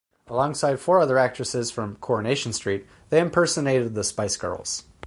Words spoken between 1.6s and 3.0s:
from "Coronation Street",